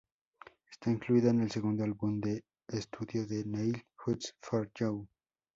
[0.71, 5.07] Está incluida en el segundo álbum de estudio de Neil, "Just for You".